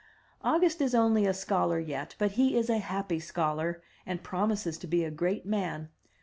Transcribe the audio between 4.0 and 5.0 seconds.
and promises to